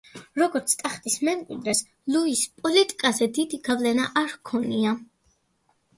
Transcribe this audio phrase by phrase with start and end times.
[0.41, 1.83] როგორც ტახტის მემკვიდრეს
[2.15, 4.97] ლუის პოლიტიკაზე დიდი გავლენა არ ჰქონია.